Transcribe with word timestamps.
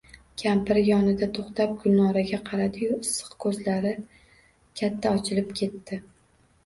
Kampiri 0.41 0.81
yonida 0.85 1.27
toʼxtab, 1.37 1.75
Gulnoraga 1.83 2.39
qaradiyu 2.49 2.97
qisiq 3.03 3.37
koʼzlari 3.47 3.93
katta 4.83 5.13
ochilib 5.19 5.53
ketdi. 5.61 6.01